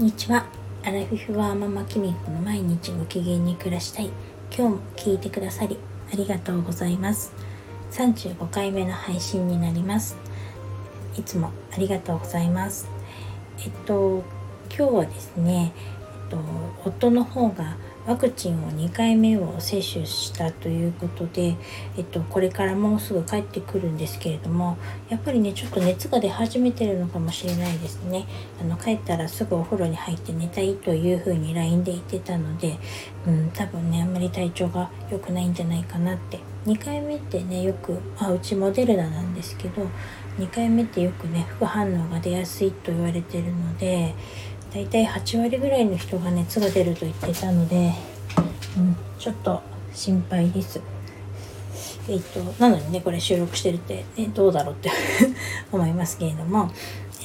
[0.00, 0.46] こんにちは。
[0.82, 4.06] アラフィフワーママキミコの毎日ご機嫌に暮らしたい。
[4.50, 5.76] 今日も聞いてくださり
[6.10, 7.34] ありがとうございます。
[7.90, 10.16] 35回目の配信になります。
[11.18, 12.88] いつもありがとうございます。
[13.58, 14.24] えっと
[14.74, 15.74] 今日はですね、
[16.24, 16.38] えっと、
[16.86, 17.76] 夫の方が
[18.06, 21.56] ワクチンを2回目を接種したということで、
[21.96, 24.78] えっと、これからもうすぐ帰ってくるんですけれども
[25.08, 28.26] やっぱりねちょっと熱が出始めてるのかもしれないですね。
[28.60, 32.78] あの帰ったらすぐお風呂に入って寝たいというふうに LINE で言ってたので、
[33.26, 36.40] うん、多分ねあんまり体調が良くないんじゃないかなって。
[36.66, 39.86] 2回目ってねよく、あ、うちモデルナなんですけど
[40.38, 44.14] 2回目ってよくね副反応が出やすいと言われてるので
[44.72, 47.92] 大体8割ぐらいの人が熱が出ると言ってたので、
[48.76, 49.62] うん、ちょっと
[49.92, 50.80] 心配です。
[52.08, 54.90] えっと、なのにね、これ収録してるって、ね、どうだろうって
[55.70, 56.70] 思いますけれども、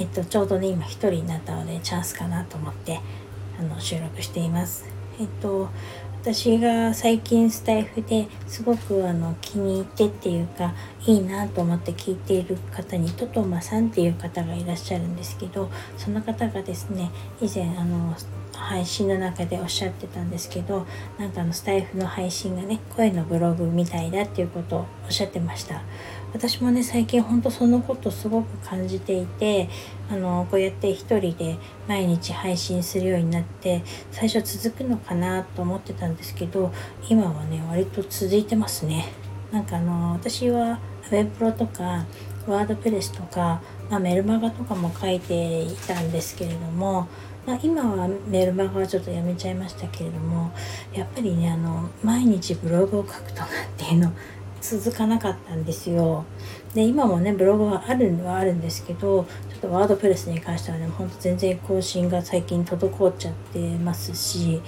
[0.00, 3.00] えっと、ちょうどね、今1人になったので、チャンスかなと思って、
[3.58, 4.86] あの、収録しています。
[5.20, 5.68] えっと、
[6.24, 10.72] 私が最近スタイフですごくあの気に入ってっていうか
[11.06, 17.10] いいなと思って聞いている方にトトマさんっていう方がいらっしゃるんですけどその方がですね
[17.42, 18.16] 以前あの
[18.54, 20.86] 配信の中でおっしゃってたんですけど
[21.18, 25.82] なんかあのスタイフの配信がね声のブログみたいだっていうことをおっしゃってました。
[26.34, 29.70] 私もね最近ほんとそのことすごく感じていて
[30.10, 36.72] あのこうやって一人で毎日配信するようになって最初続くのかなと思ってたんですけど
[37.08, 39.06] 今はね割と続いてますね。
[39.52, 40.80] なんかあの私は
[41.12, 42.04] ウェブプロとか
[42.48, 47.06] ワードプレスとか、まあ、メルマガとかも書いていたんですけれども、
[47.46, 50.52] まあ、今はメルマガはちょっとやめちゃいましたけれども
[50.92, 54.12] やっぱりねあの毎日ブログを書くとかっていうの
[54.64, 56.24] 続かなかったんですよ。
[56.72, 64.60] で今もねブログはあるんはあるんですけどちょっとワードプレスに関してはねほんと全然更新が最近滞っちゃってますし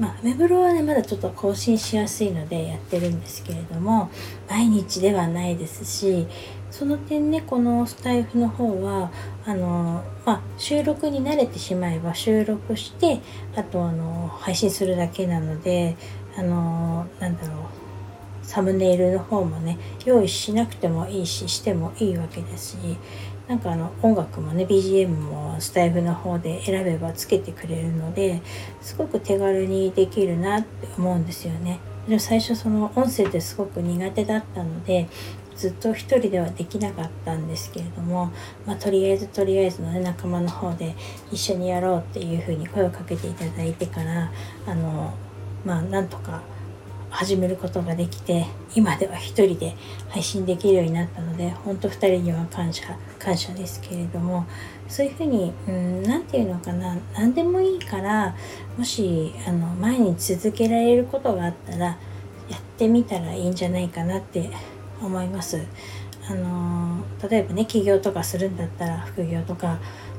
[0.00, 4.10] まあメブロはねまだちょっと更新しやすいのでやってるんですけれども
[4.48, 6.26] 毎日ではないですし
[6.70, 9.12] その点ねこのスタイフの方は
[9.44, 13.20] あの、まあ、収録に慣れてしまえば収録して
[13.54, 15.96] あとあの配信するだけなので
[16.36, 17.81] あのなんだろう
[18.42, 22.76] サムネイルの方もね用意しなくてもいいししてもいいわけですし
[23.48, 28.40] なんかあの音楽もね BGM もスタイフの方で選べばつけてくれるので
[28.80, 31.80] すごく手軽にできるなって思うんですよね。
[32.08, 35.08] でも最初その音声ってすごく苦手だったので
[35.54, 38.32] ずっと一人ではできなかったんですけれども、
[38.66, 40.96] まあ、とりあえずとりあえずの、ね、仲間の方で
[41.30, 44.32] 一緒にやろうっていうふうに声をかけていただいてから
[44.66, 45.14] あの
[45.64, 46.42] まあなんとか
[47.12, 49.76] 始めることができて今では一人で
[50.08, 54.46] 配信できるようになったので本当2人には感謝感謝ですけれども
[54.88, 55.52] そういうふうに
[56.06, 58.34] 何て言うのかな何でもいいから
[58.76, 61.96] もしあの前に続けられることがあったらや
[62.56, 64.50] ってみたらいいんじゃないかなって
[65.00, 65.60] 思います。
[66.28, 69.78] あの例えばね起業とかするんだったら副業とか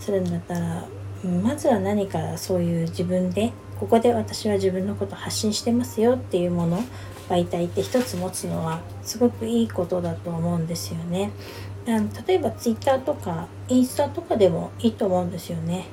[0.00, 0.84] するんだったら
[1.24, 6.82] まずは何かそういう自分でここで私は自分のこと発信してますよっていうもの
[7.28, 11.30] 媒体って一つ持つのはすごくいいことだと思うんですよね。
[11.86, 15.86] 例えば Twitter とかインスタとかでもいいと思うんですよね。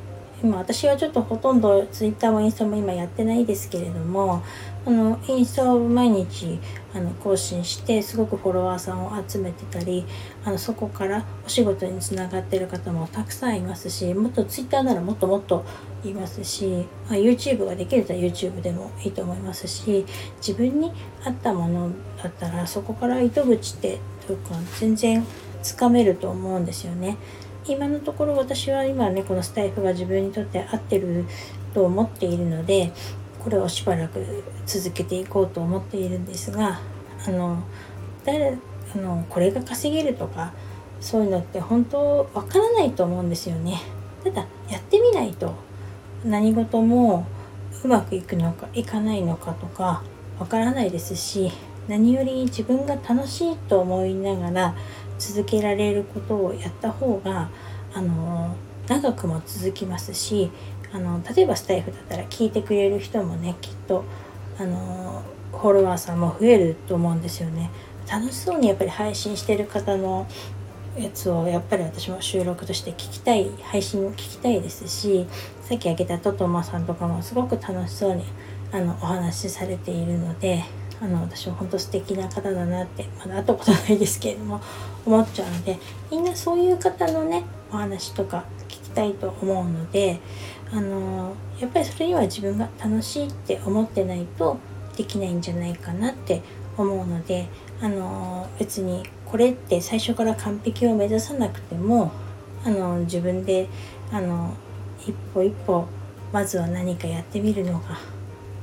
[0.43, 4.43] 今私はちょっとほとんど Twitter もインスタも今やってないですけれども
[4.85, 6.59] あのインスタを毎日
[6.93, 10.05] あの更新してすごくフォロワーさんを集めてたり
[10.43, 15.63] あのそこからお仕事につながってる方もたくさんいますしもっと Twitter ならもっともっと
[16.03, 20.05] いますし、ま、YouTube ができると YouTube でもいいと思いますし
[20.37, 20.91] 自分に
[21.23, 21.91] 合ったもの
[22.21, 25.25] だったらそこから糸口ってというか全然
[25.61, 27.17] つかめると思うんですよね。
[27.71, 31.25] 今のところ私は今ねこのスタイフが自分にとって合ってる
[31.73, 32.91] と思っているので
[33.39, 36.79] これをしばらく続けていこうと思っているんですが
[37.25, 37.63] あの
[38.25, 38.57] 誰
[38.93, 40.53] あのこれが稼げるとか
[40.99, 43.81] そういうのって本当わからないと思うんですよね。
[44.23, 45.55] ただやってみないと
[46.23, 47.25] 何事も
[47.83, 50.03] うまくいくのかいかないのかとか
[50.39, 51.51] わからないですし
[51.87, 54.75] 何より自分が楽しいと思いながら
[55.21, 57.49] 続けられることをやった方が
[57.93, 58.55] あの
[58.87, 60.49] 長くも続きますし
[60.91, 64.03] あの例えばスタイフだったら聞いてくれる人もねきっと
[64.57, 67.69] あのフォロワーさんも増えると思うんですよね。
[68.11, 70.27] 楽しそうにやっぱり配信してる方の
[70.97, 75.25] やつをやっぱり私も収録として聞きたい配信を聞きたいですし
[75.61, 78.25] さっき挙げたトトマさんとかもすごく楽しそうに
[78.73, 80.65] あのお話しされているので
[81.01, 84.61] あの私は本当素敵な方だなってまだ会ったことないですけれども
[85.05, 85.79] 思っちゃうので
[86.11, 90.19] みんなそういう方のねお話とか聞きたいと思うので
[90.71, 94.57] あのやっぱりそれには自分が楽しいって思ってないと
[94.95, 96.43] できないんじゃないかなって
[96.77, 97.47] 思うので
[97.81, 102.11] あの別にこれって最初から完璧を目指さなくても
[102.63, 103.67] あの自分で
[104.11, 104.53] あの
[104.99, 105.87] 一歩一歩
[106.31, 107.97] まずは何かやってみるのが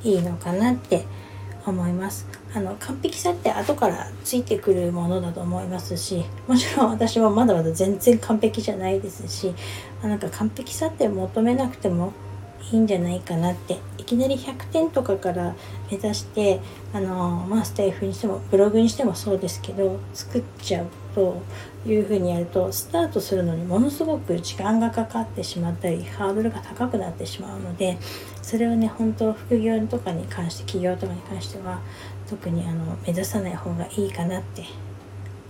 [0.04, 1.27] いいのかなって思います
[1.68, 2.26] 思います。
[2.54, 9.54] あの完璧さって後からついてくるものだと思いますしもちろん私もまだまだ全然完璧じゃないですし
[10.02, 12.14] なんか完璧さって求めなくても
[12.72, 15.54] いいんじゃないかなっていきなり100点とかから
[15.90, 16.60] 目指して
[16.92, 20.86] あのまあスタイフにしてもブログにしてもそうですけど作っちゃう。
[21.18, 21.42] と
[21.84, 27.98] いうふうにやるとスタートするのにものすごく時間がかかってしまったりハードルが高くなってしまうので
[28.40, 31.80] それをね本当副業とかに関して企業とかに関しては
[32.28, 34.64] 特にあの目指さない方がいいかなって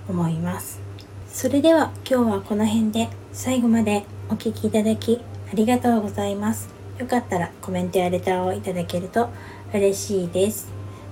[0.09, 0.81] 思います。
[1.29, 5.21] それでは今日はこの辺で最後までお聴きいただき
[5.53, 6.71] ありがとうございます。
[6.99, 9.29] よかったらコメントやレターをいただけると
[9.75, 10.69] 嬉しいです。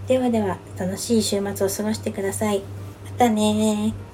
[0.09, 2.61] ではでは楽しい週末を過ごしてください。
[3.05, 4.06] またね